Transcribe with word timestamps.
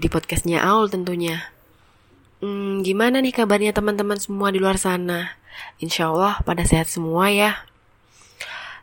di 0.00 0.08
podcastnya 0.08 0.64
Aul 0.64 0.88
tentunya. 0.88 1.52
Hmm, 2.40 2.80
gimana 2.80 3.20
nih 3.20 3.36
kabarnya 3.36 3.76
teman-teman 3.76 4.16
semua 4.16 4.48
di 4.48 4.56
luar 4.56 4.80
sana? 4.80 5.36
Insya 5.76 6.08
Allah 6.08 6.40
pada 6.40 6.64
sehat 6.64 6.88
semua 6.88 7.28
ya. 7.28 7.68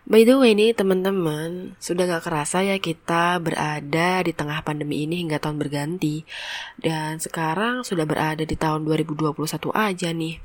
By 0.07 0.23
the 0.23 0.37
way 0.39 0.53
nih 0.53 0.77
teman-teman, 0.77 1.75
sudah 1.83 2.07
gak 2.07 2.29
kerasa 2.29 2.63
ya 2.63 2.77
kita 2.79 3.41
berada 3.43 4.23
di 4.23 4.31
tengah 4.31 4.61
pandemi 4.63 5.03
ini 5.03 5.25
hingga 5.25 5.41
tahun 5.41 5.57
berganti. 5.57 6.21
Dan 6.77 7.17
sekarang 7.17 7.81
sudah 7.81 8.05
berada 8.05 8.45
di 8.45 8.55
tahun 8.55 8.85
2021 8.85 9.73
aja 9.73 10.09
nih. 10.13 10.37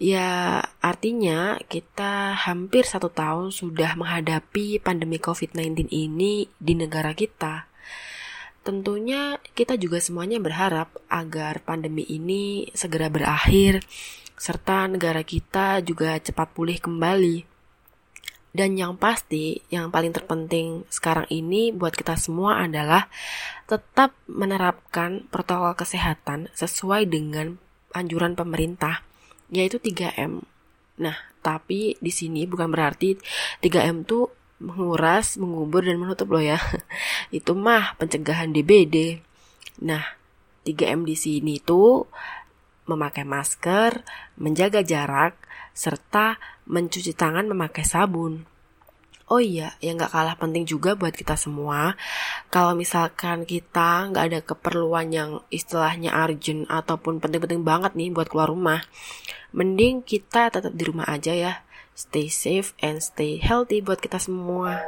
Ya, 0.00 0.64
artinya 0.80 1.60
kita 1.68 2.32
hampir 2.32 2.88
satu 2.88 3.12
tahun 3.12 3.52
sudah 3.52 3.94
menghadapi 4.00 4.80
pandemi 4.80 5.20
COVID-19 5.20 5.92
ini 5.92 6.48
di 6.56 6.72
negara 6.72 7.12
kita. 7.12 7.70
Tentunya 8.60 9.40
kita 9.56 9.80
juga 9.80 9.96
semuanya 10.04 10.36
berharap 10.36 10.92
agar 11.08 11.64
pandemi 11.64 12.04
ini 12.04 12.68
segera 12.76 13.08
berakhir, 13.08 13.80
serta 14.36 14.84
negara 14.84 15.24
kita 15.24 15.80
juga 15.80 16.20
cepat 16.20 16.52
pulih 16.52 16.76
kembali. 16.76 17.48
Dan 18.50 18.74
yang 18.74 18.98
pasti, 18.98 19.62
yang 19.70 19.94
paling 19.94 20.10
terpenting 20.10 20.82
sekarang 20.90 21.24
ini 21.30 21.70
buat 21.70 21.94
kita 21.94 22.18
semua 22.18 22.58
adalah 22.66 23.06
tetap 23.70 24.12
menerapkan 24.26 25.30
protokol 25.30 25.78
kesehatan 25.78 26.50
sesuai 26.58 27.06
dengan 27.06 27.54
anjuran 27.94 28.34
pemerintah 28.34 29.06
yaitu 29.54 29.78
3M. 29.78 30.42
Nah, 30.98 31.16
tapi 31.40 31.94
di 32.02 32.10
sini 32.10 32.44
bukan 32.44 32.70
berarti 32.70 33.14
3M 33.62 34.02
tuh 34.02 34.39
menguras, 34.60 35.40
mengubur 35.40 35.82
dan 35.82 35.96
menutup 35.96 36.28
loh 36.30 36.44
ya. 36.44 36.60
Itu 37.34 37.56
mah 37.56 37.96
pencegahan 37.96 38.52
DBD. 38.52 39.24
Nah, 39.82 40.04
3M 40.68 41.08
di 41.08 41.16
sini 41.16 41.56
tuh 41.58 42.04
memakai 42.84 43.24
masker, 43.24 44.04
menjaga 44.36 44.84
jarak, 44.84 45.34
serta 45.72 46.36
mencuci 46.68 47.16
tangan 47.16 47.48
memakai 47.48 47.82
sabun. 47.82 48.44
Oh 49.30 49.38
iya, 49.38 49.78
yang 49.78 49.94
gak 49.94 50.10
kalah 50.10 50.34
penting 50.34 50.66
juga 50.66 50.98
buat 50.98 51.14
kita 51.14 51.38
semua, 51.38 51.94
kalau 52.50 52.74
misalkan 52.74 53.46
kita 53.46 54.10
nggak 54.10 54.24
ada 54.26 54.40
keperluan 54.42 55.06
yang 55.14 55.30
istilahnya 55.54 56.10
urgent 56.10 56.66
ataupun 56.66 57.22
penting-penting 57.22 57.62
banget 57.62 57.94
nih 57.94 58.10
buat 58.10 58.26
keluar 58.26 58.50
rumah, 58.50 58.82
mending 59.54 60.02
kita 60.02 60.50
tetap 60.50 60.74
di 60.74 60.82
rumah 60.82 61.06
aja 61.06 61.30
ya. 61.30 61.62
Stay 62.00 62.32
safe 62.32 62.72
and 62.80 63.04
stay 63.04 63.36
healthy 63.36 63.84
buat 63.84 64.00
kita 64.00 64.16
semua. 64.16 64.80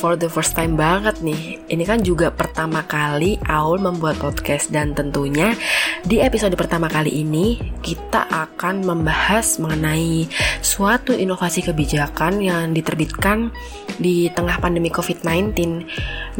for 0.00 0.16
the 0.16 0.32
first 0.32 0.56
time 0.56 0.80
banget 0.80 1.20
nih. 1.20 1.60
Ini 1.68 1.84
kan 1.84 2.00
juga 2.00 2.32
pertama 2.32 2.88
kali 2.88 3.36
Aul 3.44 3.84
membuat 3.84 4.16
podcast 4.16 4.72
dan 4.72 4.96
tentunya 4.96 5.52
di 6.00 6.24
episode 6.24 6.56
pertama 6.56 6.88
kali 6.88 7.20
ini 7.20 7.60
kita 7.84 8.24
akan 8.32 8.80
membahas 8.80 9.60
mengenai 9.60 10.24
suatu 10.64 11.12
inovasi 11.12 11.60
kebijakan 11.60 12.40
yang 12.40 12.72
diterbitkan 12.72 13.52
di 14.00 14.32
tengah 14.32 14.56
pandemi 14.56 14.88
COVID-19. 14.88 15.52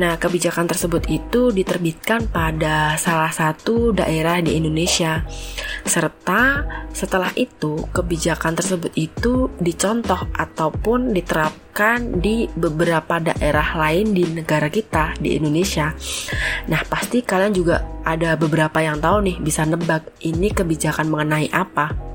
Nah, 0.00 0.16
kebijakan 0.16 0.64
tersebut 0.64 1.04
itu 1.12 1.52
diterbitkan 1.52 2.32
pada 2.32 2.96
salah 2.96 3.28
satu 3.28 3.92
daerah 3.92 4.40
di 4.40 4.56
Indonesia. 4.56 5.28
Serta 5.84 6.64
setelah 6.96 7.28
itu 7.36 7.84
kebijakan 7.92 8.56
tersebut 8.56 8.96
itu 8.96 9.52
dicontoh 9.60 10.24
ataupun 10.32 11.12
diterapkan 11.12 12.16
di 12.16 12.48
beberapa 12.48 13.20
daerah 13.20 13.76
lain 13.76 14.16
di 14.16 14.24
negara 14.24 14.72
kita 14.72 15.20
di 15.20 15.36
Indonesia. 15.36 15.92
Nah, 16.72 16.80
pasti 16.88 17.20
kalian 17.20 17.52
juga 17.52 17.84
ada 18.00 18.40
beberapa 18.40 18.80
yang 18.80 19.04
tahu 19.04 19.20
nih 19.20 19.36
bisa 19.44 19.68
nebak 19.68 20.16
ini 20.24 20.48
kebijakan 20.48 21.12
mengenai 21.12 21.52
apa. 21.52 22.09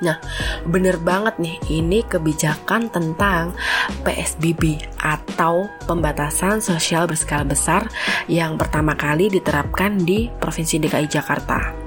Nah, 0.00 0.16
bener 0.64 0.96
banget 1.00 1.36
nih, 1.40 1.56
ini 1.68 2.00
kebijakan 2.04 2.88
tentang 2.88 3.52
PSBB 4.04 4.80
atau 5.00 5.68
pembatasan 5.84 6.64
sosial 6.64 7.04
berskala 7.04 7.44
besar 7.44 7.88
yang 8.28 8.56
pertama 8.56 8.96
kali 8.96 9.28
diterapkan 9.28 10.00
di 10.00 10.32
Provinsi 10.40 10.80
DKI 10.80 11.08
Jakarta. 11.08 11.79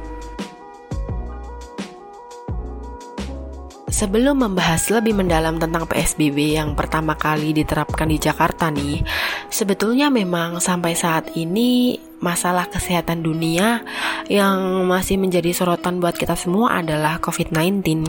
Sebelum 4.03 4.35
membahas 4.35 4.91
lebih 4.91 5.15
mendalam 5.15 5.55
tentang 5.63 5.87
PSBB 5.87 6.59
yang 6.59 6.75
pertama 6.75 7.15
kali 7.15 7.55
diterapkan 7.55 8.03
di 8.11 8.19
Jakarta 8.19 8.67
nih, 8.67 8.99
sebetulnya 9.47 10.11
memang 10.11 10.59
sampai 10.59 10.91
saat 10.91 11.31
ini 11.39 11.95
masalah 12.19 12.67
kesehatan 12.67 13.23
dunia 13.23 13.79
yang 14.27 14.83
masih 14.91 15.15
menjadi 15.15 15.55
sorotan 15.55 16.03
buat 16.03 16.19
kita 16.19 16.35
semua 16.35 16.83
adalah 16.83 17.15
COVID-19. 17.23 18.03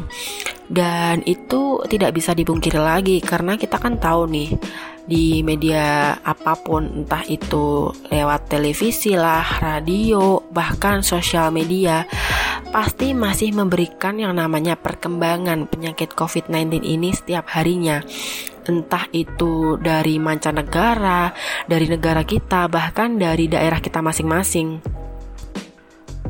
Dan 0.67 1.23
itu 1.31 1.87
tidak 1.87 2.11
bisa 2.19 2.35
dipungkiri 2.35 2.83
lagi 2.83 3.23
karena 3.23 3.55
kita 3.55 3.79
kan 3.79 3.95
tahu 3.95 4.27
nih 4.27 4.51
di 5.07 5.47
media 5.47 6.17
apa 6.27 6.59
pun 6.59 7.07
entah 7.07 7.23
itu 7.29 7.95
lewat 8.11 8.51
televisi 8.51 9.15
lah, 9.15 9.63
radio, 9.63 10.43
bahkan 10.51 11.07
sosial 11.07 11.55
media 11.55 12.03
pasti 12.75 13.15
masih 13.15 13.55
memberikan 13.55 14.19
yang 14.19 14.35
namanya 14.35 14.75
perkembangan 14.75 15.71
penyakit 15.71 16.11
COVID-19 16.11 16.83
ini 16.83 17.15
setiap 17.15 17.47
harinya 17.55 18.03
entah 18.67 19.07
itu 19.13 19.77
dari 19.79 20.17
mancanegara, 20.17 21.31
dari 21.69 21.87
negara 21.87 22.25
kita, 22.25 22.67
bahkan 22.67 23.21
dari 23.21 23.45
daerah 23.45 23.79
kita 23.79 24.01
masing-masing. 24.01 24.81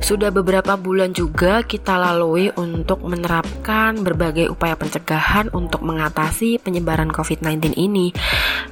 Sudah 0.05 0.29
beberapa 0.29 0.77
bulan 0.77 1.17
juga 1.17 1.65
kita 1.65 1.97
lalui 1.97 2.53
untuk 2.61 3.01
menerapkan 3.09 3.97
berbagai 4.05 4.53
upaya 4.53 4.77
pencegahan 4.77 5.49
untuk 5.57 5.81
mengatasi 5.81 6.61
penyebaran 6.61 7.09
COVID-19 7.09 7.73
ini. 7.73 8.13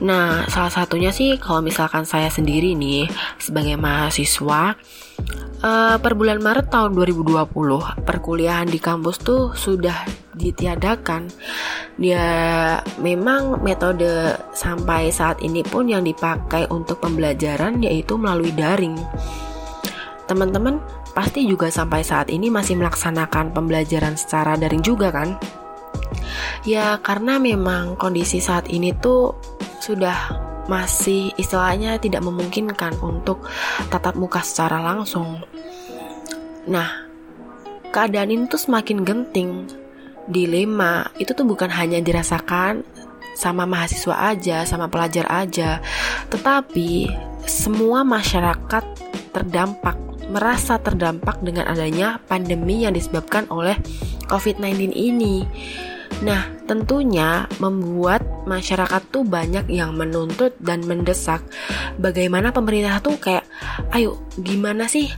Nah, 0.04 0.44
salah 0.52 0.68
satunya 0.68 1.08
sih 1.08 1.40
kalau 1.40 1.64
misalkan 1.64 2.04
saya 2.04 2.28
sendiri 2.28 2.76
nih 2.76 3.08
sebagai 3.40 3.80
mahasiswa 3.80 4.76
uh, 5.64 5.96
per 5.96 6.12
bulan 6.20 6.36
Maret 6.44 6.68
tahun 6.68 6.92
2020 7.00 7.48
perkuliahan 8.04 8.68
di 8.68 8.76
kampus 8.76 9.24
tuh 9.24 9.56
sudah 9.56 10.04
ditiadakan. 10.36 11.32
Dia 11.96 12.28
memang 13.00 13.64
metode 13.64 14.36
sampai 14.52 15.08
saat 15.08 15.40
ini 15.40 15.64
pun 15.64 15.88
yang 15.88 16.04
dipakai 16.04 16.68
untuk 16.68 17.00
pembelajaran 17.00 17.80
yaitu 17.80 18.20
melalui 18.20 18.52
daring. 18.52 19.00
Teman-teman 20.28 21.01
pasti 21.12 21.44
juga 21.44 21.68
sampai 21.68 22.04
saat 22.04 22.28
ini 22.32 22.48
masih 22.48 22.76
melaksanakan 22.80 23.52
pembelajaran 23.52 24.16
secara 24.16 24.56
daring 24.56 24.84
juga 24.84 25.12
kan? 25.12 25.36
Ya 26.64 26.96
karena 27.00 27.36
memang 27.36 27.96
kondisi 27.96 28.40
saat 28.40 28.68
ini 28.72 28.92
tuh 28.96 29.36
sudah 29.82 30.36
masih 30.70 31.34
istilahnya 31.34 31.98
tidak 31.98 32.22
memungkinkan 32.22 32.96
untuk 33.02 33.44
tatap 33.90 34.14
muka 34.14 34.40
secara 34.40 34.78
langsung. 34.78 35.42
Nah, 36.70 37.10
keadaan 37.90 38.30
ini 38.30 38.44
tuh 38.46 38.62
semakin 38.62 39.02
genting. 39.02 39.66
Dilema 40.30 41.10
itu 41.18 41.34
tuh 41.34 41.42
bukan 41.42 41.66
hanya 41.66 41.98
dirasakan 41.98 42.86
sama 43.34 43.66
mahasiswa 43.66 44.30
aja, 44.30 44.62
sama 44.62 44.86
pelajar 44.86 45.26
aja, 45.26 45.82
tetapi 46.30 47.10
semua 47.42 48.06
masyarakat 48.06 48.84
terdampak 49.34 49.98
merasa 50.32 50.80
terdampak 50.80 51.44
dengan 51.44 51.68
adanya 51.68 52.16
pandemi 52.24 52.88
yang 52.88 52.96
disebabkan 52.96 53.44
oleh 53.52 53.76
COVID-19 54.32 54.96
ini. 54.96 55.44
Nah, 56.24 56.48
tentunya 56.64 57.44
membuat 57.60 58.24
masyarakat 58.48 59.02
tuh 59.12 59.28
banyak 59.28 59.68
yang 59.68 59.92
menuntut 59.92 60.56
dan 60.56 60.80
mendesak 60.88 61.44
bagaimana 62.00 62.48
pemerintah 62.54 63.02
tuh 63.04 63.20
kayak, 63.20 63.44
ayo 63.92 64.24
gimana 64.40 64.88
sih 64.88 65.12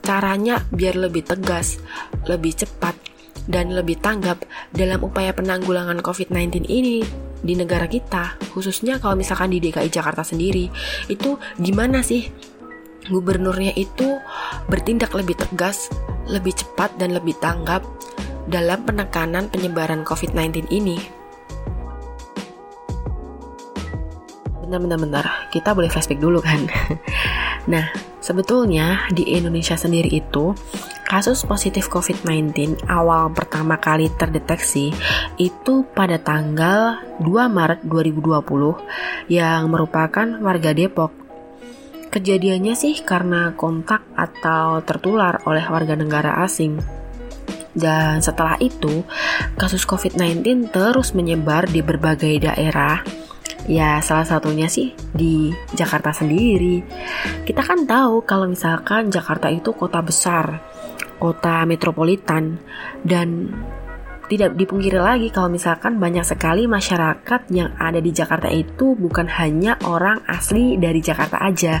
caranya 0.00 0.64
biar 0.72 0.96
lebih 0.96 1.26
tegas, 1.28 1.76
lebih 2.24 2.56
cepat, 2.56 2.96
dan 3.48 3.72
lebih 3.72 3.96
tanggap 4.00 4.44
dalam 4.72 5.00
upaya 5.00 5.32
penanggulangan 5.32 6.00
COVID-19 6.04 6.68
ini 6.68 7.00
di 7.40 7.54
negara 7.56 7.88
kita, 7.88 8.36
khususnya 8.52 9.00
kalau 9.00 9.16
misalkan 9.16 9.52
di 9.52 9.58
DKI 9.58 9.88
Jakarta 9.88 10.20
sendiri, 10.20 10.68
itu 11.08 11.40
gimana 11.56 12.04
sih 12.04 12.28
gubernurnya 13.08 13.72
itu 13.74 14.20
bertindak 14.68 15.12
lebih 15.16 15.34
tegas, 15.36 15.88
lebih 16.28 16.54
cepat 16.54 16.94
dan 17.00 17.16
lebih 17.16 17.36
tanggap 17.40 17.84
dalam 18.48 18.84
penekanan 18.84 19.52
penyebaran 19.52 20.04
COVID-19 20.04 20.72
ini. 20.72 20.96
Bentar-bentar, 24.68 25.48
kita 25.48 25.72
boleh 25.72 25.88
flashback 25.88 26.20
dulu 26.20 26.44
kan? 26.44 26.68
nah, 27.72 27.88
sebetulnya 28.20 29.08
di 29.08 29.32
Indonesia 29.32 29.80
sendiri 29.80 30.12
itu 30.12 30.52
kasus 31.08 31.48
positif 31.48 31.88
COVID-19 31.88 32.84
awal 32.84 33.32
pertama 33.32 33.80
kali 33.80 34.12
terdeteksi 34.12 34.92
itu 35.40 35.88
pada 35.96 36.20
tanggal 36.20 37.00
2 37.24 37.24
Maret 37.48 37.80
2020 37.88 39.32
yang 39.32 39.72
merupakan 39.72 40.28
warga 40.44 40.76
Depok. 40.76 41.27
Kejadiannya 42.08 42.74
sih 42.74 43.04
karena 43.04 43.52
kontak 43.52 44.04
atau 44.16 44.80
tertular 44.84 45.44
oleh 45.44 45.64
warga 45.68 45.94
negara 45.94 46.40
asing. 46.44 46.80
Dan 47.78 48.24
setelah 48.24 48.58
itu, 48.58 49.06
kasus 49.54 49.86
COVID-19 49.86 50.72
terus 50.72 51.14
menyebar 51.14 51.68
di 51.68 51.84
berbagai 51.84 52.50
daerah 52.50 53.04
Ya 53.68 54.00
salah 54.00 54.24
satunya 54.24 54.64
sih 54.64 54.96
di 55.12 55.52
Jakarta 55.76 56.08
sendiri. 56.08 56.80
Kita 57.44 57.60
kan 57.60 57.84
tahu 57.84 58.24
kalau 58.24 58.48
misalkan 58.48 59.12
Jakarta 59.12 59.52
itu 59.52 59.76
kota 59.76 60.00
besar 60.00 60.64
kota 61.18 61.66
metropolitan 61.66 62.62
dan 63.02 63.52
tidak 64.28 64.54
dipungkiri 64.54 65.00
lagi 65.00 65.32
kalau 65.32 65.48
misalkan 65.48 65.96
banyak 65.96 66.22
sekali 66.22 66.68
masyarakat 66.68 67.48
yang 67.48 67.72
ada 67.80 67.98
di 67.98 68.12
Jakarta 68.12 68.52
itu 68.52 68.92
bukan 68.94 69.24
hanya 69.26 69.80
orang 69.88 70.20
asli 70.28 70.76
dari 70.76 71.00
Jakarta 71.00 71.40
aja, 71.40 71.80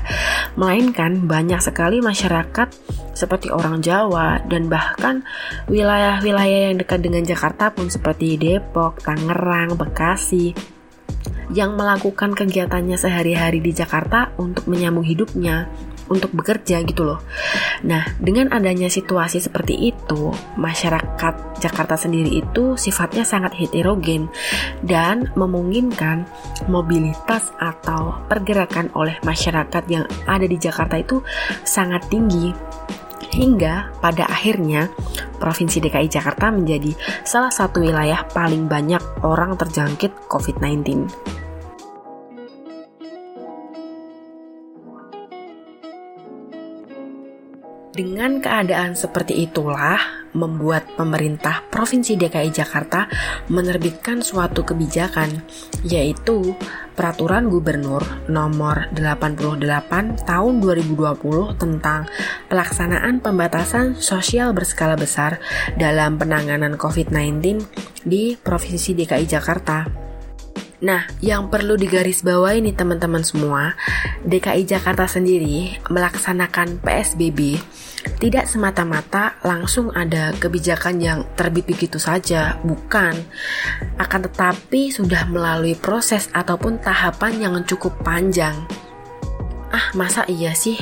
melainkan 0.56 1.28
banyak 1.28 1.60
sekali 1.60 2.00
masyarakat 2.00 2.68
seperti 3.12 3.52
orang 3.52 3.84
Jawa 3.84 4.40
dan 4.48 4.72
bahkan 4.72 5.22
wilayah-wilayah 5.68 6.72
yang 6.72 6.80
dekat 6.80 7.04
dengan 7.04 7.22
Jakarta 7.22 7.68
pun 7.68 7.92
seperti 7.92 8.40
Depok, 8.40 9.04
Tangerang, 9.04 9.76
Bekasi 9.76 10.56
yang 11.52 11.76
melakukan 11.76 12.36
kegiatannya 12.36 12.96
sehari-hari 12.96 13.60
di 13.60 13.72
Jakarta 13.72 14.32
untuk 14.36 14.68
menyambung 14.68 15.04
hidupnya 15.04 15.68
untuk 16.08 16.34
bekerja 16.34 16.82
gitu 16.84 17.04
loh. 17.04 17.20
Nah, 17.84 18.04
dengan 18.18 18.50
adanya 18.50 18.90
situasi 18.90 19.40
seperti 19.40 19.92
itu, 19.94 20.32
masyarakat 20.58 21.60
Jakarta 21.62 21.94
sendiri 21.94 22.42
itu 22.42 22.74
sifatnya 22.74 23.22
sangat 23.22 23.54
heterogen 23.56 24.30
dan 24.82 25.30
memungkinkan 25.34 26.26
mobilitas 26.66 27.50
atau 27.58 28.18
pergerakan 28.26 28.90
oleh 28.94 29.16
masyarakat 29.22 29.84
yang 29.90 30.04
ada 30.26 30.46
di 30.46 30.56
Jakarta 30.58 30.98
itu 30.98 31.22
sangat 31.62 32.06
tinggi. 32.10 32.50
Hingga 33.28 34.00
pada 34.00 34.24
akhirnya 34.24 34.88
Provinsi 35.38 35.78
DKI 35.78 36.10
Jakarta 36.10 36.50
menjadi 36.50 36.96
salah 37.22 37.54
satu 37.54 37.86
wilayah 37.86 38.26
paling 38.34 38.66
banyak 38.66 39.00
orang 39.22 39.54
terjangkit 39.54 40.10
COVID-19. 40.26 41.06
Dengan 47.98 48.38
keadaan 48.38 48.94
seperti 48.94 49.42
itulah 49.42 49.98
membuat 50.30 50.86
pemerintah 50.94 51.66
Provinsi 51.66 52.14
DKI 52.14 52.54
Jakarta 52.54 53.10
menerbitkan 53.50 54.22
suatu 54.22 54.62
kebijakan 54.62 55.42
yaitu 55.82 56.54
Peraturan 56.94 57.50
Gubernur 57.50 58.06
Nomor 58.30 58.94
88 58.94 60.22
Tahun 60.22 60.54
2020 60.62 61.58
tentang 61.58 62.06
pelaksanaan 62.46 63.18
pembatasan 63.18 63.98
sosial 63.98 64.54
berskala 64.54 64.94
besar 64.94 65.42
dalam 65.74 66.22
penanganan 66.22 66.78
COVID-19 66.78 67.66
di 68.06 68.38
Provinsi 68.38 68.94
DKI 68.94 69.26
Jakarta. 69.26 70.07
Nah, 70.78 71.10
yang 71.18 71.50
perlu 71.50 71.74
digarisbawahi 71.74 72.62
nih 72.62 72.76
teman-teman 72.78 73.26
semua, 73.26 73.74
DKI 74.22 74.62
Jakarta 74.62 75.10
sendiri 75.10 75.74
melaksanakan 75.90 76.78
PSBB 76.78 77.58
tidak 78.22 78.46
semata-mata 78.46 79.34
langsung 79.42 79.90
ada 79.90 80.30
kebijakan 80.38 81.02
yang 81.02 81.18
terbit 81.34 81.66
begitu 81.66 81.98
saja, 81.98 82.62
bukan. 82.62 83.14
Akan 83.98 84.22
tetapi 84.22 84.94
sudah 84.94 85.26
melalui 85.26 85.74
proses 85.74 86.30
ataupun 86.30 86.78
tahapan 86.78 87.42
yang 87.42 87.54
cukup 87.66 87.98
panjang. 88.06 88.54
Ah, 89.68 89.92
masa 89.92 90.24
iya 90.32 90.56
sih 90.56 90.80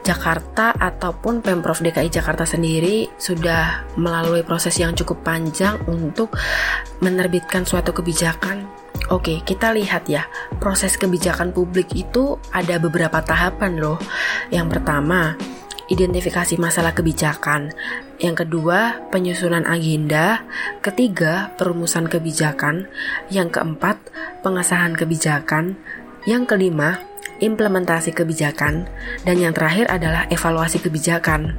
Jakarta 0.00 0.72
ataupun 0.72 1.44
Pemprov 1.44 1.84
DKI 1.84 2.08
Jakarta 2.08 2.48
sendiri 2.48 3.04
sudah 3.20 3.84
melalui 4.00 4.40
proses 4.40 4.80
yang 4.80 4.96
cukup 4.96 5.20
panjang 5.20 5.76
untuk 5.84 6.32
menerbitkan 7.04 7.68
suatu 7.68 7.92
kebijakan 7.92 8.73
Oke, 9.12 9.44
kita 9.44 9.76
lihat 9.76 10.08
ya, 10.08 10.24
proses 10.56 10.96
kebijakan 10.96 11.52
publik 11.52 11.92
itu 11.92 12.40
ada 12.48 12.80
beberapa 12.80 13.20
tahapan 13.20 13.76
loh. 13.76 14.00
Yang 14.48 14.80
pertama, 14.80 15.36
identifikasi 15.92 16.56
masalah 16.56 16.96
kebijakan. 16.96 17.76
Yang 18.16 18.46
kedua, 18.46 19.04
penyusunan 19.12 19.68
agenda. 19.68 20.48
Ketiga, 20.80 21.52
perumusan 21.60 22.08
kebijakan. 22.08 22.88
Yang 23.28 23.60
keempat, 23.60 24.00
pengesahan 24.40 24.96
kebijakan. 24.96 25.76
Yang 26.24 26.56
kelima, 26.56 27.04
implementasi 27.44 28.16
kebijakan. 28.16 28.88
Dan 29.28 29.36
yang 29.36 29.52
terakhir 29.52 29.92
adalah 29.92 30.24
evaluasi 30.32 30.80
kebijakan. 30.80 31.52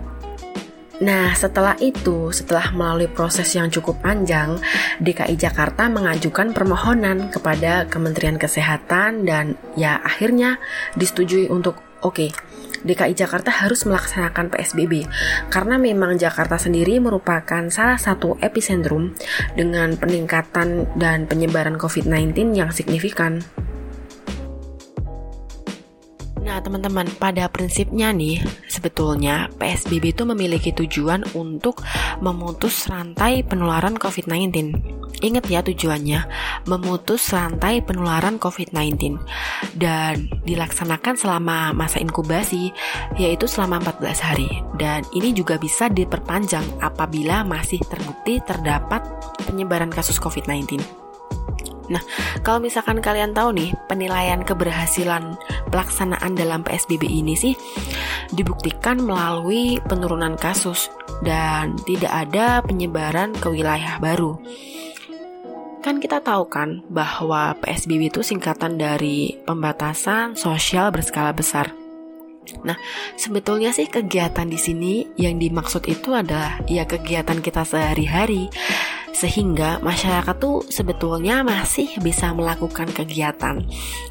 Nah, 1.04 1.36
setelah 1.36 1.76
itu, 1.84 2.32
setelah 2.32 2.72
melalui 2.72 3.12
proses 3.12 3.52
yang 3.52 3.68
cukup 3.68 4.00
panjang, 4.00 4.56
DKI 5.04 5.36
Jakarta 5.36 5.92
mengajukan 5.92 6.56
permohonan 6.56 7.28
kepada 7.28 7.84
Kementerian 7.92 8.40
Kesehatan 8.40 9.28
dan 9.28 9.60
ya 9.76 10.00
akhirnya 10.00 10.56
disetujui 10.96 11.52
untuk 11.52 11.76
oke, 12.00 12.16
okay, 12.16 12.30
DKI 12.86 13.18
Jakarta 13.18 13.50
harus 13.50 13.84
melaksanakan 13.84 14.54
PSBB 14.54 15.10
karena 15.50 15.76
memang 15.82 16.22
Jakarta 16.22 16.56
sendiri 16.62 17.02
merupakan 17.02 17.66
salah 17.74 17.98
satu 17.98 18.38
epicentrum 18.40 19.18
dengan 19.58 19.98
peningkatan 19.98 20.86
dan 20.96 21.26
penyebaran 21.26 21.76
COVID-19 21.82 22.54
yang 22.56 22.70
signifikan. 22.70 23.42
Nah, 26.46 26.62
teman-teman, 26.62 27.10
pada 27.18 27.50
prinsipnya 27.50 28.14
nih, 28.14 28.38
sebetulnya 28.70 29.50
PSBB 29.58 30.14
itu 30.14 30.30
memiliki 30.30 30.70
tujuan 30.78 31.26
untuk 31.34 31.82
memutus 32.22 32.86
rantai 32.86 33.42
penularan 33.42 33.98
COVID-19. 33.98 34.78
Ingat 35.26 35.46
ya 35.50 35.66
tujuannya, 35.66 36.20
memutus 36.70 37.34
rantai 37.34 37.82
penularan 37.82 38.38
COVID-19 38.38 39.18
dan 39.74 40.30
dilaksanakan 40.46 41.18
selama 41.18 41.74
masa 41.74 41.98
inkubasi 41.98 42.70
yaitu 43.18 43.50
selama 43.50 43.82
14 43.82 44.22
hari 44.22 44.50
dan 44.78 45.02
ini 45.18 45.34
juga 45.34 45.58
bisa 45.58 45.90
diperpanjang 45.90 46.68
apabila 46.78 47.42
masih 47.42 47.82
terbukti 47.90 48.38
terdapat 48.46 49.02
penyebaran 49.50 49.90
kasus 49.90 50.22
COVID-19. 50.22 51.05
Nah, 51.90 52.02
kalau 52.42 52.64
misalkan 52.64 53.00
kalian 53.00 53.38
tahu 53.38 53.54
nih, 53.54 53.72
penilaian 53.86 54.42
keberhasilan 54.42 55.38
pelaksanaan 55.70 56.34
dalam 56.34 56.66
PSBB 56.66 57.06
ini 57.06 57.38
sih 57.38 57.54
dibuktikan 58.34 59.02
melalui 59.02 59.78
penurunan 59.86 60.34
kasus 60.40 60.90
dan 61.22 61.78
tidak 61.86 62.12
ada 62.12 62.66
penyebaran 62.66 63.36
ke 63.38 63.48
wilayah 63.54 64.02
baru. 64.02 64.38
Kan 65.86 66.02
kita 66.02 66.18
tahu 66.18 66.50
kan 66.50 66.82
bahwa 66.90 67.54
PSBB 67.62 68.10
itu 68.10 68.26
singkatan 68.26 68.82
dari 68.82 69.38
pembatasan 69.46 70.34
sosial 70.34 70.90
berskala 70.90 71.30
besar. 71.30 71.70
Nah, 72.66 72.78
sebetulnya 73.18 73.74
sih 73.74 73.90
kegiatan 73.90 74.46
di 74.46 74.58
sini 74.58 74.94
yang 75.18 75.38
dimaksud 75.38 75.86
itu 75.86 76.14
adalah 76.14 76.62
ya 76.70 76.86
kegiatan 76.86 77.42
kita 77.42 77.66
sehari-hari 77.66 78.50
sehingga 79.16 79.80
masyarakat 79.80 80.36
tuh 80.36 80.68
sebetulnya 80.68 81.40
masih 81.40 81.88
bisa 82.04 82.36
melakukan 82.36 82.92
kegiatan. 82.92 83.64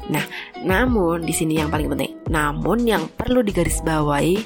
Nah, 0.09 0.25
namun 0.65 1.21
di 1.21 1.29
sini 1.29 1.61
yang 1.61 1.69
paling 1.69 1.93
penting, 1.93 2.17
namun 2.33 2.89
yang 2.89 3.05
perlu 3.13 3.45
digarisbawahi 3.45 4.41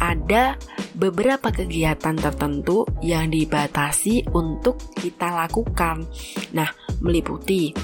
ada 0.00 0.56
beberapa 0.96 1.52
kegiatan 1.52 2.16
tertentu 2.16 2.88
yang 3.04 3.28
dibatasi 3.28 4.24
untuk 4.32 4.80
kita 4.96 5.28
lakukan. 5.28 6.08
Nah, 6.56 6.72
meliputi 7.04 7.76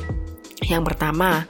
yang 0.67 0.85
pertama, 0.85 1.45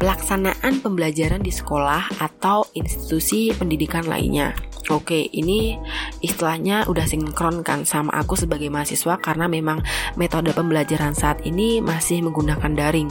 pelaksanaan 0.00 0.80
pembelajaran 0.80 1.40
di 1.40 1.52
sekolah 1.52 2.20
atau 2.20 2.64
institusi 2.72 3.52
pendidikan 3.52 4.04
lainnya. 4.08 4.56
Oke, 4.92 5.32
ini 5.32 5.80
istilahnya 6.20 6.84
udah 6.84 7.08
sinkron 7.08 7.64
kan 7.64 7.88
sama 7.88 8.12
aku 8.20 8.36
sebagai 8.36 8.68
mahasiswa 8.68 9.16
karena 9.16 9.48
memang 9.48 9.80
metode 10.20 10.52
pembelajaran 10.52 11.16
saat 11.16 11.40
ini 11.48 11.80
masih 11.80 12.20
menggunakan 12.20 12.72
daring. 12.76 13.08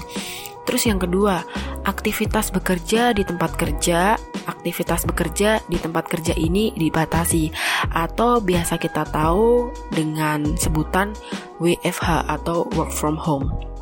Terus 0.63 0.87
yang 0.87 1.01
kedua, 1.01 1.43
aktivitas 1.83 2.53
bekerja 2.53 3.11
di 3.11 3.27
tempat 3.27 3.57
kerja, 3.59 4.15
aktivitas 4.47 5.03
bekerja 5.03 5.59
di 5.67 5.75
tempat 5.75 6.07
kerja 6.07 6.31
ini 6.39 6.71
dibatasi 6.77 7.51
atau 7.91 8.39
biasa 8.39 8.79
kita 8.79 9.03
tahu 9.11 9.73
dengan 9.91 10.55
sebutan 10.55 11.11
WFH 11.59 12.31
atau 12.31 12.69
work 12.79 12.93
from 12.95 13.19
home. 13.19 13.72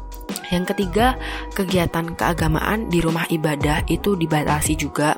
Yang 0.52 0.68
ketiga, 0.68 1.16
kegiatan 1.56 2.14
keagamaan 2.14 2.92
di 2.92 3.00
rumah 3.00 3.24
ibadah 3.32 3.88
itu 3.88 4.20
dibatasi 4.20 4.76
juga. 4.76 5.16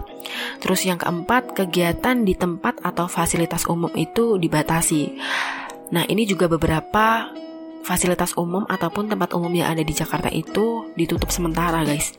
Terus 0.61 0.85
yang 0.85 1.01
keempat, 1.01 1.57
kegiatan 1.57 2.21
di 2.21 2.37
tempat 2.37 2.79
atau 2.85 3.09
fasilitas 3.09 3.65
umum 3.65 3.89
itu 3.97 4.37
dibatasi. 4.37 5.17
Nah, 5.89 6.05
ini 6.05 6.29
juga 6.29 6.45
beberapa 6.45 7.33
fasilitas 7.83 8.33
umum 8.39 8.63
ataupun 8.63 9.11
tempat 9.11 9.35
umum 9.35 9.51
yang 9.51 9.75
ada 9.75 9.83
di 9.83 9.91
Jakarta 9.91 10.31
itu 10.31 10.87
ditutup 10.95 11.29
sementara, 11.29 11.83
guys. 11.83 12.15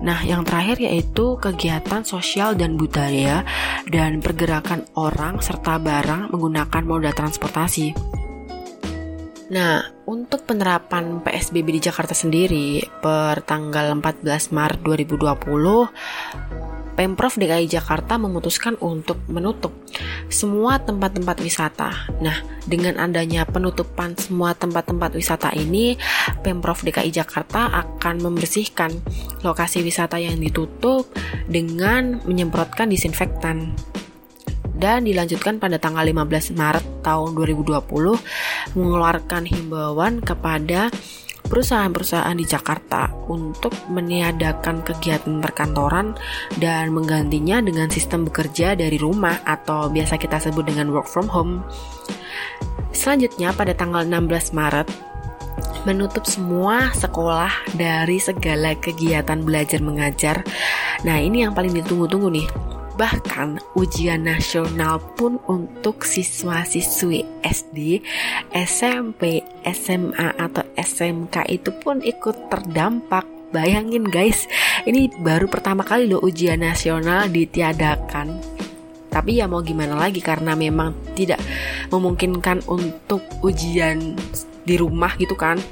Nah, 0.00 0.24
yang 0.24 0.42
terakhir 0.42 0.80
yaitu 0.80 1.36
kegiatan 1.36 2.02
sosial 2.02 2.56
dan 2.56 2.80
budaya 2.80 3.44
dan 3.90 4.24
pergerakan 4.24 4.88
orang 4.96 5.44
serta 5.44 5.76
barang 5.76 6.32
menggunakan 6.32 6.82
moda 6.82 7.12
transportasi. 7.12 8.23
Nah, 9.52 9.84
untuk 10.08 10.48
penerapan 10.48 11.20
PSBB 11.20 11.76
di 11.76 11.80
Jakarta 11.84 12.16
sendiri 12.16 12.80
per 13.04 13.44
tanggal 13.44 13.92
14 13.92 14.24
Maret 14.54 14.80
2020 14.80 16.64
Pemprov 16.94 17.34
DKI 17.34 17.66
Jakarta 17.66 18.14
memutuskan 18.16 18.78
untuk 18.78 19.18
menutup 19.26 19.74
semua 20.30 20.78
tempat-tempat 20.78 21.42
wisata. 21.42 21.90
Nah, 22.22 22.38
dengan 22.70 23.02
adanya 23.02 23.42
penutupan 23.42 24.14
semua 24.14 24.54
tempat-tempat 24.54 25.18
wisata 25.18 25.50
ini, 25.58 25.98
Pemprov 26.46 26.86
DKI 26.86 27.10
Jakarta 27.10 27.66
akan 27.82 28.22
membersihkan 28.22 28.94
lokasi 29.42 29.82
wisata 29.82 30.22
yang 30.22 30.38
ditutup 30.38 31.10
dengan 31.50 32.22
menyemprotkan 32.24 32.88
disinfektan 32.88 33.74
dan 34.84 35.08
dilanjutkan 35.08 35.56
pada 35.56 35.80
tanggal 35.80 36.04
15 36.04 36.60
Maret 36.60 37.00
tahun 37.00 37.32
2020 37.32 37.88
mengeluarkan 38.76 39.48
himbauan 39.48 40.20
kepada 40.20 40.92
perusahaan-perusahaan 41.48 42.36
di 42.36 42.44
Jakarta 42.44 43.08
untuk 43.32 43.72
meniadakan 43.88 44.84
kegiatan 44.84 45.40
perkantoran 45.40 46.12
dan 46.60 46.92
menggantinya 46.92 47.64
dengan 47.64 47.88
sistem 47.88 48.28
bekerja 48.28 48.76
dari 48.76 49.00
rumah 49.00 49.40
atau 49.48 49.88
biasa 49.88 50.20
kita 50.20 50.36
sebut 50.36 50.68
dengan 50.68 50.92
work 50.92 51.08
from 51.08 51.32
home. 51.32 51.64
Selanjutnya 52.92 53.56
pada 53.56 53.72
tanggal 53.72 54.04
16 54.04 54.52
Maret 54.52 54.88
menutup 55.88 56.28
semua 56.28 56.92
sekolah 56.92 57.72
dari 57.72 58.20
segala 58.20 58.76
kegiatan 58.76 59.40
belajar 59.40 59.80
mengajar. 59.80 60.44
Nah, 61.08 61.20
ini 61.20 61.44
yang 61.44 61.56
paling 61.56 61.72
ditunggu-tunggu 61.72 62.28
nih 62.32 62.73
Bahkan 62.94 63.74
ujian 63.74 64.22
nasional 64.22 65.02
pun 65.18 65.42
untuk 65.50 66.06
siswa-siswi 66.06 67.26
SD, 67.42 67.98
SMP, 68.54 69.42
SMA 69.66 70.38
atau 70.38 70.62
SMK 70.78 71.50
itu 71.50 71.74
pun 71.82 71.98
ikut 71.98 72.50
terdampak. 72.50 73.26
Bayangin 73.50 74.06
guys, 74.06 74.50
ini 74.82 75.10
baru 75.22 75.46
pertama 75.46 75.86
kali 75.86 76.10
loh 76.10 76.22
ujian 76.22 76.62
nasional 76.62 77.30
ditiadakan. 77.30 78.38
Tapi 79.10 79.38
ya 79.38 79.46
mau 79.46 79.62
gimana 79.62 79.94
lagi 79.94 80.18
karena 80.18 80.58
memang 80.58 80.94
tidak 81.14 81.38
memungkinkan 81.90 82.66
untuk 82.66 83.22
ujian 83.46 84.18
di 84.66 84.74
rumah 84.74 85.14
gitu 85.14 85.38
kan 85.38 85.62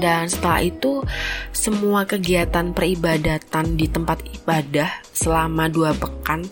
dan 0.00 0.26
setelah 0.26 0.64
itu 0.64 1.04
semua 1.52 2.08
kegiatan 2.08 2.72
peribadatan 2.72 3.76
di 3.76 3.86
tempat 3.86 4.24
ibadah 4.24 4.88
selama 5.12 5.68
dua 5.68 5.92
pekan 5.92 6.48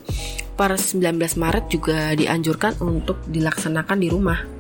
per 0.59 0.77
19 0.77 1.17
Maret 1.17 1.65
juga 1.73 2.13
dianjurkan 2.13 2.77
untuk 2.85 3.17
dilaksanakan 3.31 3.99
di 3.99 4.09
rumah. 4.13 4.58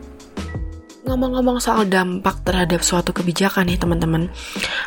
Ngomong-ngomong 1.08 1.56
soal 1.56 1.88
dampak 1.88 2.44
terhadap 2.44 2.84
suatu 2.84 3.16
kebijakan 3.16 3.72
nih 3.72 3.80
teman-teman. 3.80 4.28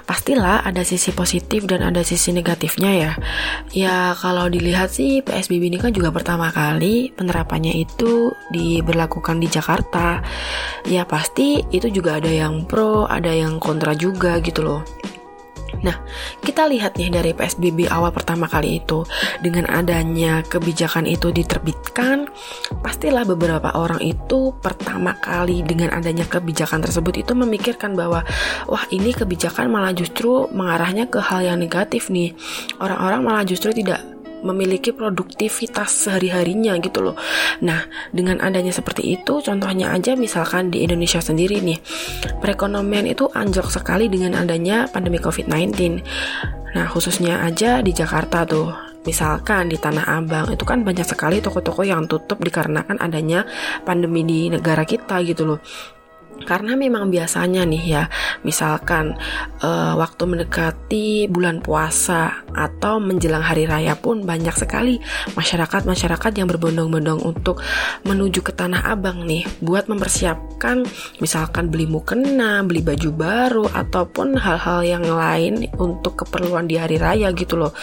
Pastilah 0.05 0.61
ada 0.61 0.85
sisi 0.85 1.09
positif 1.09 1.65
dan 1.65 1.81
ada 1.81 2.05
sisi 2.05 2.29
negatifnya 2.29 2.91
ya. 2.93 3.11
Ya 3.73 4.13
kalau 4.13 4.45
dilihat 4.45 4.93
sih 4.93 5.25
PSBB 5.25 5.73
ini 5.73 5.77
kan 5.81 5.89
juga 5.89 6.13
pertama 6.13 6.53
kali 6.53 7.09
penerapannya 7.17 7.73
itu 7.73 8.29
diberlakukan 8.53 9.41
di 9.41 9.49
Jakarta. 9.49 10.21
Ya 10.85 11.09
pasti 11.09 11.65
itu 11.73 11.89
juga 11.89 12.21
ada 12.21 12.29
yang 12.29 12.69
pro, 12.69 13.09
ada 13.09 13.33
yang 13.33 13.57
kontra 13.57 13.97
juga 13.97 14.37
gitu 14.45 14.61
loh 14.61 14.85
Nah, 15.81 15.97
kita 16.45 16.69
lihat 16.69 16.97
nih 16.97 17.09
dari 17.09 17.31
PSBB 17.33 17.89
awal 17.89 18.13
pertama 18.13 18.45
kali 18.45 18.81
itu, 18.81 19.01
dengan 19.41 19.65
adanya 19.69 20.45
kebijakan 20.45 21.09
itu 21.09 21.33
diterbitkan, 21.33 22.29
pastilah 22.85 23.25
beberapa 23.25 23.73
orang 23.73 24.01
itu 24.01 24.53
pertama 24.61 25.17
kali 25.17 25.65
dengan 25.65 25.93
adanya 25.93 26.25
kebijakan 26.29 26.85
tersebut 26.85 27.25
itu 27.25 27.33
memikirkan 27.33 27.97
bahwa 27.97 28.21
wah 28.69 28.85
ini 28.93 29.11
kebijakan 29.11 29.73
malah 29.73 29.93
justru 29.93 30.45
mengarahnya 30.53 31.09
ke 31.09 31.17
hal 31.17 31.41
yang 31.41 31.57
negatif 31.57 32.13
nih. 32.13 32.37
Orang-orang 32.77 33.21
malah 33.25 33.43
justru 33.43 33.73
tidak 33.73 34.20
memiliki 34.41 34.93
produktivitas 34.93 36.09
sehari-harinya 36.09 36.77
gitu 36.81 37.01
loh. 37.01 37.15
Nah, 37.63 37.85
dengan 38.11 38.41
adanya 38.41 38.73
seperti 38.73 39.17
itu, 39.17 39.41
contohnya 39.41 39.93
aja 39.93 40.17
misalkan 40.17 40.69
di 40.73 40.85
Indonesia 40.85 41.21
sendiri 41.21 41.61
nih, 41.61 41.79
perekonomian 42.41 43.07
itu 43.09 43.29
anjlok 43.31 43.71
sekali 43.71 44.09
dengan 44.11 44.37
adanya 44.37 44.89
pandemi 44.89 45.21
COVID-19. 45.21 46.01
Nah, 46.71 46.87
khususnya 46.89 47.43
aja 47.45 47.79
di 47.79 47.91
Jakarta 47.91 48.43
tuh. 48.45 48.69
Misalkan 49.01 49.65
di 49.65 49.81
Tanah 49.81 50.21
Abang 50.21 50.53
itu 50.53 50.61
kan 50.61 50.85
banyak 50.85 51.09
sekali 51.09 51.41
toko-toko 51.41 51.81
yang 51.81 52.05
tutup 52.05 52.37
dikarenakan 52.37 53.01
adanya 53.01 53.49
pandemi 53.81 54.21
di 54.21 54.45
negara 54.53 54.85
kita 54.85 55.25
gitu 55.25 55.41
loh 55.49 55.59
karena 56.43 56.73
memang 56.73 57.13
biasanya 57.13 57.63
nih 57.65 57.83
ya 57.85 58.03
misalkan 58.41 59.15
uh, 59.61 59.93
waktu 59.97 60.23
mendekati 60.25 61.29
bulan 61.29 61.61
puasa 61.61 62.43
atau 62.51 62.97
menjelang 62.97 63.45
hari 63.45 63.69
raya 63.69 63.93
pun 63.93 64.25
banyak 64.25 64.53
sekali 64.57 64.97
masyarakat-masyarakat 65.37 66.31
yang 66.35 66.49
berbondong-bondong 66.49 67.21
untuk 67.21 67.61
menuju 68.05 68.41
ke 68.41 68.51
Tanah 68.51 68.89
Abang 68.89 69.23
nih 69.25 69.45
buat 69.61 69.87
mempersiapkan 69.87 70.83
misalkan 71.21 71.69
beli 71.69 71.85
mukena, 71.85 72.65
beli 72.65 72.81
baju 72.81 73.09
baru 73.13 73.65
ataupun 73.71 74.37
hal-hal 74.37 74.81
yang 74.83 75.05
lain 75.05 75.69
untuk 75.77 76.25
keperluan 76.25 76.65
di 76.65 76.75
hari 76.77 76.97
raya 76.97 77.29
gitu 77.33 77.57
loh. 77.57 77.73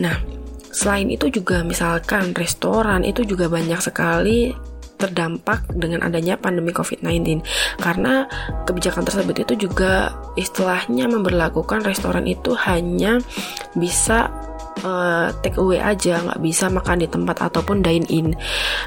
Nah, 0.00 0.16
selain 0.70 1.10
itu 1.10 1.28
juga 1.28 1.66
misalkan 1.66 2.32
restoran 2.32 3.02
itu 3.02 3.26
juga 3.26 3.50
banyak 3.50 3.80
sekali 3.82 4.69
terdampak 5.00 5.64
dengan 5.72 6.04
adanya 6.04 6.36
pandemi 6.36 6.76
COVID-19 6.76 7.40
karena 7.80 8.28
kebijakan 8.68 9.08
tersebut 9.08 9.48
itu 9.48 9.66
juga 9.68 10.12
istilahnya 10.36 11.08
memberlakukan 11.08 11.82
restoran 11.82 12.28
itu 12.28 12.52
hanya 12.54 13.16
bisa 13.72 14.28
uh, 14.84 15.32
take 15.40 15.56
away 15.56 15.80
aja 15.80 16.20
nggak 16.20 16.40
bisa 16.44 16.68
makan 16.68 17.00
di 17.00 17.08
tempat 17.08 17.40
ataupun 17.40 17.80
dine 17.80 18.06
in. 18.12 18.36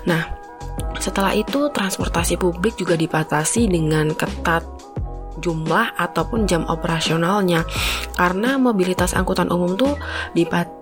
Nah 0.06 0.44
setelah 1.02 1.36
itu 1.36 1.68
transportasi 1.74 2.40
publik 2.40 2.78
juga 2.80 2.96
dibatasi 2.96 3.68
dengan 3.68 4.14
ketat 4.14 4.64
jumlah 5.40 5.96
ataupun 5.98 6.46
jam 6.46 6.68
operasionalnya 6.68 7.66
karena 8.14 8.62
mobilitas 8.62 9.18
angkutan 9.18 9.50
umum 9.50 9.74
tuh 9.74 9.96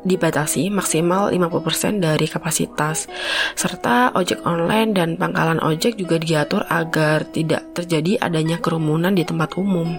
dibatasi 0.03 0.67
maksimal 0.73 1.31
50% 1.31 2.03
dari 2.03 2.27
kapasitas 2.27 3.07
serta 3.55 4.11
ojek 4.17 4.43
online 4.43 4.91
dan 4.91 5.09
pangkalan 5.15 5.61
ojek 5.63 5.95
juga 5.95 6.19
diatur 6.19 6.65
agar 6.67 7.23
tidak 7.29 7.71
terjadi 7.77 8.19
adanya 8.19 8.59
kerumunan 8.59 9.15
di 9.15 9.23
tempat 9.23 9.55
umum. 9.55 9.95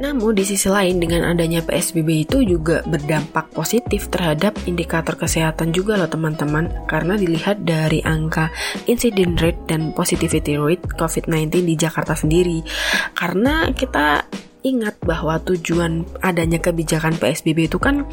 Namun 0.00 0.32
di 0.32 0.48
sisi 0.48 0.72
lain 0.72 0.96
dengan 0.96 1.28
adanya 1.28 1.60
PSBB 1.60 2.24
itu 2.24 2.40
juga 2.40 2.80
berdampak 2.88 3.52
positif 3.52 4.08
terhadap 4.08 4.56
indikator 4.64 5.12
kesehatan 5.12 5.76
juga 5.76 6.00
loh 6.00 6.08
teman-teman 6.08 6.72
karena 6.88 7.20
dilihat 7.20 7.68
dari 7.68 8.00
angka 8.00 8.48
incident 8.88 9.36
rate 9.38 9.60
dan 9.68 9.92
positivity 9.92 10.56
rate 10.56 10.88
COVID-19 10.96 11.68
di 11.68 11.74
Jakarta 11.76 12.16
sendiri. 12.16 12.64
Karena 13.12 13.68
kita 13.76 14.24
ingat 14.60 15.00
bahwa 15.00 15.40
tujuan 15.40 16.04
adanya 16.20 16.60
kebijakan 16.60 17.16
PSBB 17.16 17.72
itu 17.72 17.80
kan 17.80 18.04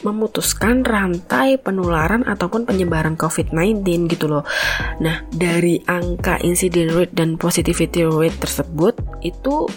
memutuskan 0.00 0.84
rantai 0.84 1.60
penularan 1.60 2.24
ataupun 2.24 2.64
penyebaran 2.64 3.20
COVID-19 3.20 4.08
gitu 4.08 4.28
loh. 4.28 4.44
Nah, 5.04 5.24
dari 5.32 5.80
angka 5.84 6.40
incident 6.40 6.96
rate 6.96 7.14
dan 7.16 7.36
positivity 7.36 8.04
rate 8.08 8.36
tersebut 8.40 8.96
itu 9.20 9.68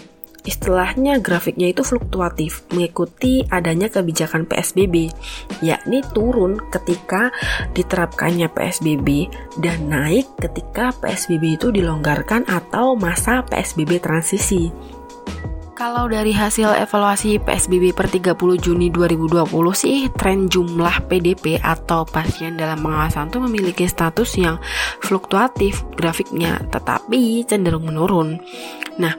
Istilahnya 0.44 1.24
grafiknya 1.24 1.72
itu 1.72 1.80
fluktuatif 1.80 2.68
mengikuti 2.68 3.40
adanya 3.48 3.88
kebijakan 3.88 4.44
PSBB, 4.44 5.08
yakni 5.64 6.04
turun 6.12 6.60
ketika 6.68 7.32
diterapkannya 7.72 8.52
PSBB 8.52 9.32
dan 9.64 9.88
naik 9.88 10.28
ketika 10.36 10.92
PSBB 11.00 11.56
itu 11.56 11.72
dilonggarkan 11.72 12.44
atau 12.44 12.92
masa 12.92 13.40
PSBB 13.48 14.04
transisi. 14.04 14.68
Kalau 15.74 16.06
dari 16.06 16.30
hasil 16.30 16.70
evaluasi 16.86 17.42
PSBB 17.42 17.98
per 17.98 18.06
30 18.06 18.38
Juni 18.62 18.94
2020 18.94 19.48
sih, 19.74 20.06
tren 20.14 20.46
jumlah 20.46 21.10
PDP 21.10 21.58
atau 21.58 22.06
pasien 22.06 22.54
dalam 22.54 22.78
pengawasan 22.78 23.26
itu 23.26 23.38
memiliki 23.42 23.84
status 23.90 24.38
yang 24.38 24.62
fluktuatif 25.02 25.82
grafiknya, 25.98 26.62
tetapi 26.70 27.42
cenderung 27.50 27.90
menurun. 27.90 28.38
Nah, 29.02 29.18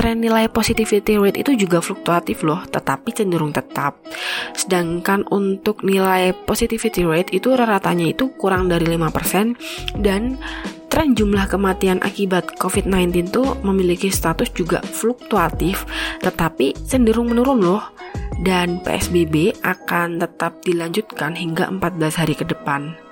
tren 0.00 0.24
nilai 0.24 0.48
positivity 0.48 1.20
rate 1.20 1.44
itu 1.44 1.52
juga 1.60 1.84
fluktuatif 1.84 2.40
loh, 2.40 2.64
tetapi 2.64 3.12
cenderung 3.12 3.52
tetap. 3.52 4.00
Sedangkan 4.56 5.28
untuk 5.28 5.84
nilai 5.84 6.32
positivity 6.32 7.04
rate 7.04 7.36
itu 7.36 7.52
rata-ratanya 7.52 8.16
itu 8.16 8.32
kurang 8.40 8.72
dari 8.72 8.88
5% 8.88 10.00
dan 10.00 10.40
tren 10.88 11.12
jumlah 11.12 11.44
kematian 11.52 12.00
akibat 12.00 12.56
COVID-19 12.56 13.28
itu 13.28 13.44
memiliki 13.60 14.08
status 14.08 14.48
juga 14.56 14.80
fluktuatif, 14.80 15.84
tetapi 16.24 16.80
cenderung 16.88 17.28
menurun 17.28 17.60
loh. 17.60 17.84
Dan 18.40 18.80
PSBB 18.80 19.52
akan 19.60 20.16
tetap 20.16 20.64
dilanjutkan 20.64 21.36
hingga 21.36 21.68
14 21.68 22.24
hari 22.24 22.32
ke 22.32 22.48
depan. 22.48 23.09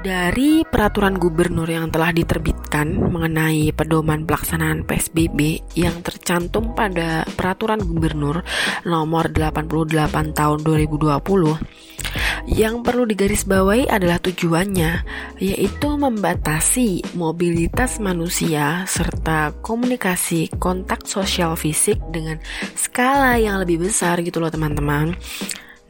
Dari 0.00 0.64
peraturan 0.64 1.20
gubernur 1.20 1.68
yang 1.68 1.92
telah 1.92 2.08
diterbitkan 2.08 3.12
mengenai 3.12 3.68
pedoman 3.76 4.24
pelaksanaan 4.24 4.88
PSBB 4.88 5.60
yang 5.76 6.00
tercantum 6.00 6.72
pada 6.72 7.28
peraturan 7.36 7.84
gubernur 7.84 8.40
nomor 8.88 9.28
88 9.28 10.32
tahun 10.32 10.58
2020 10.64 11.20
yang 12.48 12.80
perlu 12.80 13.04
digarisbawahi 13.04 13.92
adalah 13.92 14.16
tujuannya 14.24 15.04
yaitu 15.36 15.88
membatasi 15.92 17.04
mobilitas 17.12 18.00
manusia 18.00 18.88
serta 18.88 19.52
komunikasi 19.60 20.48
kontak 20.56 21.04
sosial 21.04 21.60
fisik 21.60 22.00
dengan 22.08 22.40
skala 22.72 23.36
yang 23.36 23.60
lebih 23.60 23.84
besar 23.84 24.24
gitu 24.24 24.40
loh 24.40 24.48
teman-teman 24.48 25.12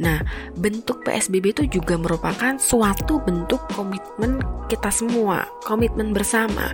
Nah, 0.00 0.24
bentuk 0.56 1.04
PSBB 1.04 1.52
itu 1.52 1.62
juga 1.68 2.00
merupakan 2.00 2.56
suatu 2.56 3.20
bentuk 3.20 3.60
komitmen 3.76 4.40
kita 4.72 4.88
semua, 4.88 5.44
komitmen 5.68 6.16
bersama. 6.16 6.72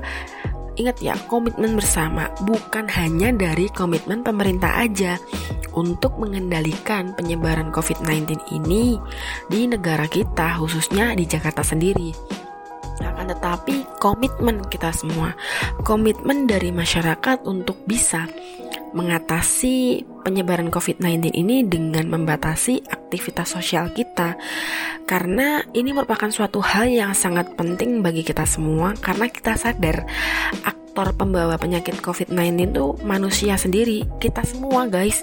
Ingat 0.78 1.02
ya, 1.02 1.18
komitmen 1.26 1.74
bersama 1.74 2.30
bukan 2.46 2.86
hanya 2.94 3.34
dari 3.34 3.66
komitmen 3.72 4.22
pemerintah 4.22 4.78
aja 4.78 5.18
untuk 5.74 6.14
mengendalikan 6.22 7.16
penyebaran 7.18 7.74
COVID-19 7.74 8.54
ini 8.54 9.00
di 9.50 9.66
negara 9.66 10.06
kita, 10.06 10.60
khususnya 10.62 11.16
di 11.18 11.26
Jakarta 11.26 11.66
sendiri. 11.66 12.14
Akan 13.02 13.28
tetapi, 13.28 13.98
komitmen 14.00 14.64
kita 14.68 14.92
semua, 14.94 15.34
komitmen 15.84 16.46
dari 16.46 16.70
masyarakat 16.72 17.44
untuk 17.44 17.76
bisa 17.88 18.28
mengatasi 18.94 20.06
penyebaran 20.22 20.70
COVID-19 20.70 21.34
ini 21.34 21.66
dengan 21.66 22.06
membatasi 22.10 22.86
aktivitas 22.86 23.54
sosial 23.54 23.90
kita. 23.90 24.38
Karena 25.06 25.62
ini 25.74 25.94
merupakan 25.94 26.30
suatu 26.30 26.58
hal 26.62 26.90
yang 26.90 27.14
sangat 27.14 27.54
penting 27.54 28.02
bagi 28.02 28.26
kita 28.26 28.46
semua 28.46 28.94
karena 28.98 29.30
kita 29.30 29.54
sadar 29.54 30.06
aktor 30.96 31.12
pembawa 31.12 31.60
penyakit 31.60 32.00
COVID-19 32.00 32.72
itu 32.72 32.96
manusia 33.04 33.60
sendiri 33.60 34.08
kita 34.16 34.40
semua 34.48 34.88
guys 34.88 35.20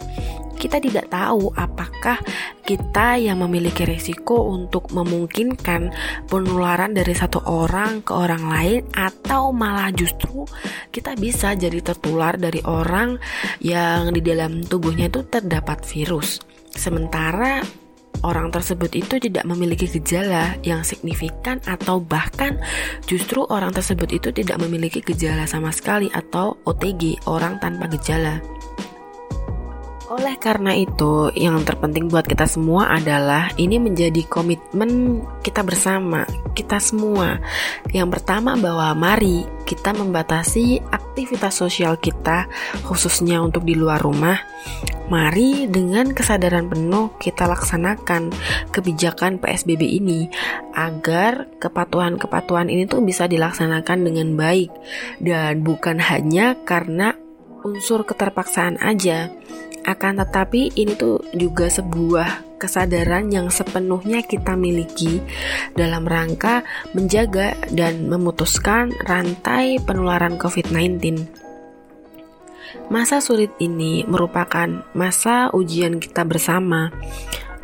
kita 0.54 0.78
tidak 0.78 1.10
tahu 1.10 1.50
apakah 1.58 2.22
kita 2.62 3.18
yang 3.18 3.42
memiliki 3.42 3.82
risiko 3.82 4.54
untuk 4.54 4.94
memungkinkan 4.94 5.90
penularan 6.30 6.94
dari 6.94 7.18
satu 7.18 7.42
orang 7.50 8.06
ke 8.06 8.14
orang 8.14 8.54
lain 8.54 8.86
atau 8.94 9.50
malah 9.50 9.90
justru 9.90 10.46
kita 10.94 11.18
bisa 11.18 11.58
jadi 11.58 11.82
tertular 11.82 12.38
dari 12.38 12.62
orang 12.70 13.18
yang 13.58 14.14
di 14.14 14.22
dalam 14.22 14.62
tubuhnya 14.62 15.10
itu 15.10 15.26
terdapat 15.26 15.82
virus. 15.90 16.38
Sementara 16.70 17.66
orang 18.22 18.54
tersebut 18.54 18.94
itu 18.94 19.18
tidak 19.18 19.44
memiliki 19.50 19.90
gejala 19.90 20.54
yang 20.62 20.86
signifikan 20.86 21.58
atau 21.66 21.98
bahkan 21.98 22.62
justru 23.10 23.42
orang 23.50 23.74
tersebut 23.74 24.14
itu 24.14 24.30
tidak 24.30 24.62
memiliki 24.62 25.02
gejala 25.02 25.50
sama 25.50 25.74
sekali 25.74 26.14
atau 26.14 26.56
OTG, 26.70 27.26
orang 27.26 27.58
tanpa 27.58 27.90
gejala. 27.90 28.53
Oleh 30.14 30.38
karena 30.38 30.78
itu, 30.78 31.34
yang 31.34 31.66
terpenting 31.66 32.06
buat 32.06 32.30
kita 32.30 32.46
semua 32.46 32.86
adalah 32.94 33.50
ini 33.58 33.82
menjadi 33.82 34.22
komitmen 34.30 35.26
kita 35.42 35.66
bersama, 35.66 36.30
kita 36.54 36.78
semua. 36.78 37.42
Yang 37.90 38.22
pertama 38.22 38.54
bahwa 38.54 38.94
mari 38.94 39.42
kita 39.66 39.90
membatasi 39.90 40.86
aktivitas 40.94 41.58
sosial 41.58 41.98
kita 41.98 42.46
khususnya 42.86 43.42
untuk 43.42 43.66
di 43.66 43.74
luar 43.74 44.06
rumah. 44.06 44.38
Mari 45.10 45.66
dengan 45.66 46.14
kesadaran 46.14 46.70
penuh 46.70 47.18
kita 47.18 47.50
laksanakan 47.50 48.30
kebijakan 48.70 49.42
PSBB 49.42 49.98
ini 49.98 50.30
agar 50.78 51.50
kepatuhan-kepatuhan 51.58 52.70
ini 52.70 52.86
tuh 52.86 53.02
bisa 53.02 53.26
dilaksanakan 53.26 54.06
dengan 54.06 54.38
baik 54.38 54.70
dan 55.26 55.66
bukan 55.66 55.98
hanya 55.98 56.54
karena 56.62 57.18
unsur 57.66 58.06
keterpaksaan 58.06 58.78
aja 58.78 59.32
akan 59.84 60.24
tetapi 60.24 60.72
ini 60.80 60.96
tuh 60.96 61.20
juga 61.36 61.68
sebuah 61.68 62.58
kesadaran 62.64 63.28
yang 63.28 63.52
sepenuhnya 63.52 64.24
kita 64.24 64.56
miliki 64.56 65.20
dalam 65.76 66.08
rangka 66.08 66.64
menjaga 66.96 67.60
dan 67.76 68.08
memutuskan 68.08 68.96
rantai 69.04 69.84
penularan 69.84 70.40
COVID-19. 70.40 71.28
Masa 72.88 73.20
sulit 73.20 73.52
ini 73.60 74.08
merupakan 74.08 74.88
masa 74.96 75.52
ujian 75.52 76.00
kita 76.00 76.24
bersama. 76.24 76.90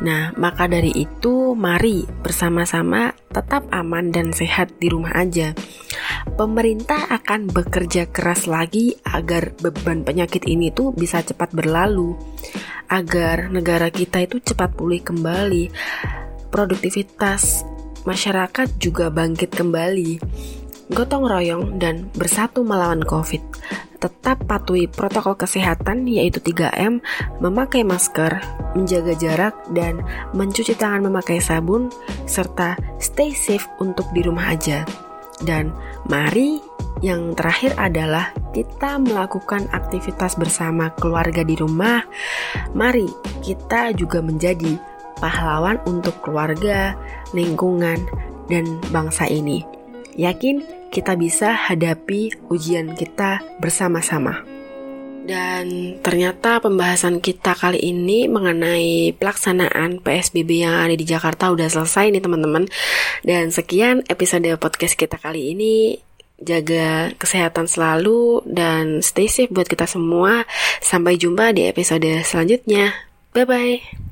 Nah, 0.00 0.32
maka 0.36 0.64
dari 0.64 0.92
itu, 0.96 1.52
mari 1.52 2.08
bersama-sama 2.24 3.12
tetap 3.28 3.68
aman 3.68 4.08
dan 4.12 4.32
sehat 4.32 4.72
di 4.80 4.88
rumah 4.88 5.12
aja 5.12 5.52
pemerintah 6.36 7.08
akan 7.08 7.50
bekerja 7.50 8.08
keras 8.10 8.48
lagi 8.50 8.96
agar 9.04 9.54
beban 9.58 10.02
penyakit 10.04 10.44
ini 10.48 10.72
tuh 10.72 10.92
bisa 10.92 11.20
cepat 11.20 11.52
berlalu, 11.52 12.16
agar 12.90 13.48
negara 13.48 13.88
kita 13.88 14.24
itu 14.24 14.42
cepat 14.42 14.74
pulih 14.74 15.00
kembali, 15.00 15.70
produktivitas 16.50 17.62
masyarakat 18.02 18.68
juga 18.80 19.08
bangkit 19.08 19.54
kembali. 19.54 20.10
Gotong 20.90 21.22
royong 21.22 21.78
dan 21.78 22.10
bersatu 22.10 22.66
melawan 22.66 23.06
COVID. 23.06 23.42
Tetap 24.00 24.48
patuhi 24.48 24.88
protokol 24.88 25.36
kesehatan 25.36 26.08
yaitu 26.08 26.40
3M, 26.40 27.04
memakai 27.38 27.84
masker, 27.84 28.42
menjaga 28.72 29.12
jarak, 29.14 29.54
dan 29.76 30.02
mencuci 30.32 30.74
tangan 30.74 31.06
memakai 31.06 31.38
sabun, 31.38 31.92
serta 32.24 32.74
stay 32.96 33.30
safe 33.36 33.68
untuk 33.78 34.08
di 34.16 34.24
rumah 34.24 34.56
aja. 34.56 34.82
Dan 35.44 35.70
mari 36.10 36.58
yang 37.00 37.32
terakhir 37.38 37.72
adalah 37.78 38.34
kita 38.50 38.98
melakukan 38.98 39.70
aktivitas 39.70 40.34
bersama 40.36 40.90
keluarga 40.98 41.46
di 41.46 41.54
rumah. 41.56 42.02
Mari 42.74 43.06
kita 43.40 43.94
juga 43.94 44.18
menjadi 44.20 44.76
pahlawan 45.22 45.78
untuk 45.86 46.18
keluarga, 46.20 46.98
lingkungan, 47.32 48.02
dan 48.50 48.66
bangsa 48.90 49.30
ini. 49.30 49.62
Yakin 50.18 50.90
kita 50.90 51.14
bisa 51.14 51.54
hadapi 51.54 52.34
ujian 52.50 52.98
kita 52.98 53.38
bersama-sama. 53.62 54.42
Dan 55.24 55.96
ternyata 56.00 56.58
pembahasan 56.58 57.20
kita 57.22 57.52
kali 57.54 57.78
ini 57.78 58.26
mengenai 58.26 59.14
pelaksanaan 59.14 60.00
PSBB 60.00 60.64
yang 60.64 60.74
ada 60.80 60.96
di 60.96 61.06
Jakarta 61.06 61.52
udah 61.52 61.68
selesai 61.68 62.10
nih 62.10 62.22
teman-teman. 62.24 62.66
Dan 63.22 63.54
sekian 63.54 64.02
episode 64.08 64.48
podcast 64.56 64.96
kita 64.96 65.20
kali 65.20 65.54
ini. 65.54 66.00
Jaga 66.40 67.12
kesehatan 67.20 67.68
selalu 67.68 68.40
dan 68.48 69.04
stay 69.04 69.28
safe 69.28 69.52
buat 69.52 69.68
kita 69.68 69.84
semua. 69.84 70.48
Sampai 70.80 71.20
jumpa 71.20 71.52
di 71.52 71.68
episode 71.68 72.08
selanjutnya. 72.24 72.96
Bye 73.36 73.44
bye. 73.44 74.09